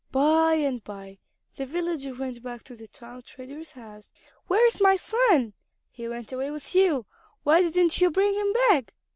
[0.11, 1.19] By and by
[1.57, 4.09] the villager went back to the town trader's house.
[4.47, 5.53] "Where is my son?
[5.91, 7.05] He went away with you.
[7.43, 8.95] Why didn't you bring him back?"